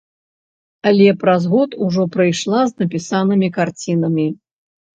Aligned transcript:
Але 0.91 1.09
праз 1.23 1.45
год 1.51 1.77
ужо 1.89 2.03
прыйшла 2.17 2.65
з 2.73 2.81
напісанымі 2.81 3.53
карцінамі. 3.61 4.29